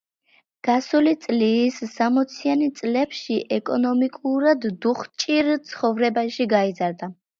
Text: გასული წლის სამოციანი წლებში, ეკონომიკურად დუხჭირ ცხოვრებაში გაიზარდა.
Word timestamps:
გასული 0.67 1.11
წლის 1.25 1.77
სამოციანი 1.97 2.69
წლებში, 2.79 3.37
ეკონომიკურად 3.59 4.67
დუხჭირ 4.87 5.51
ცხოვრებაში 5.69 6.49
გაიზარდა. 6.57 7.13